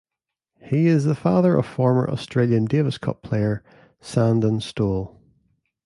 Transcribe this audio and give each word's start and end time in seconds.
He 0.63 0.87
is 0.87 1.03
the 1.05 1.13
father 1.13 1.55
of 1.55 1.67
former 1.67 2.09
Australian 2.09 2.65
Davis 2.65 2.97
Cup 2.97 3.21
player 3.21 3.63
Sandon 3.99 4.59
Stolle. 4.59 5.15